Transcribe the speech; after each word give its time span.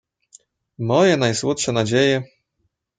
"moje 0.79 1.17
najsłodsze 1.17 1.71
nadzieje!" 1.71 2.23